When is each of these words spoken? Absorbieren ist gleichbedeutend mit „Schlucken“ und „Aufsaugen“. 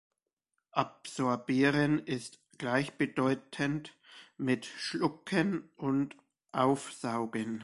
Absorbieren 0.71 1.99
ist 1.99 2.39
gleichbedeutend 2.57 3.95
mit 4.35 4.65
„Schlucken“ 4.65 5.69
und 5.77 6.15
„Aufsaugen“. 6.51 7.59